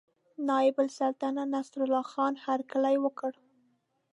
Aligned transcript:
نایب 0.47 0.75
السلطنته 0.85 1.43
نصرالله 1.53 2.03
خان 2.11 2.33
هرکلی 2.45 2.95
وکړ. 3.03 3.31